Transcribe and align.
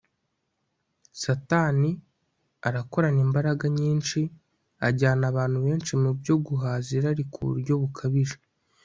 satani 1.21 1.91
arakorana 2.67 3.19
imbaraga 3.25 3.65
nyinshi 3.79 4.19
ajyana 4.87 5.23
abantu 5.31 5.57
benshi 5.65 5.93
mu 6.01 6.11
byo 6.19 6.35
guhaza 6.45 6.89
irari 6.97 7.23
ku 7.33 7.39
buryo 7.49 7.73
bukabije 7.81 8.37